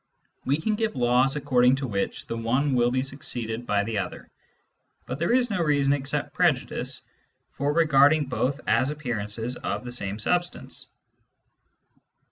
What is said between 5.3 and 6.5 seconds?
is no reason except